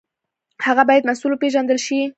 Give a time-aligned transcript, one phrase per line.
[0.65, 1.99] هغه باید مسوول وپېژندل شي.